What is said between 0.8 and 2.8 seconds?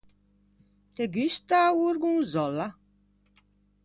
Te gusta a gorgonzòlla?